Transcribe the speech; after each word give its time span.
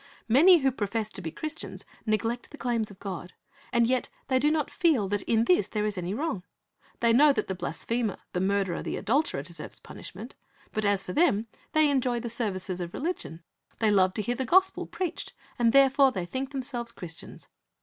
Many 0.27 0.57
who 0.57 0.71
profess 0.71 1.11
to 1.11 1.21
be 1.21 1.29
Christians 1.29 1.85
neglect 2.07 2.49
the 2.49 2.57
claims 2.57 2.89
of 2.89 2.97
God, 2.97 3.33
and 3.71 3.85
yet 3.85 4.09
they 4.29 4.39
do 4.39 4.49
not 4.49 4.71
feel 4.71 5.07
that 5.09 5.21
in 5.29 5.45
this 5.45 5.67
there 5.67 5.85
is 5.85 5.95
any 5.95 6.11
wrong. 6.15 6.41
They 7.01 7.13
know 7.13 7.31
that 7.33 7.45
the 7.45 7.53
blasphemer, 7.53 8.17
the 8.33 8.41
murderer, 8.41 8.81
the 8.81 8.97
adulterer, 8.97 9.43
deserves 9.43 9.79
punishment; 9.79 10.33
but 10.71 10.85
as 10.85 11.03
for 11.03 11.13
them, 11.13 11.45
they 11.73 11.87
enjoy 11.87 12.19
the 12.19 12.29
services 12.29 12.79
of 12.79 12.95
religion. 12.95 13.43
They 13.77 13.91
love 13.91 14.15
to 14.15 14.23
hear 14.23 14.33
the 14.33 14.43
gospel 14.43 14.87
preached, 14.87 15.33
and 15.59 15.71
therefore 15.71 16.11
they 16.11 16.25
think 16.25 16.49
themselves 16.51 16.91
Christians. 16.91 17.47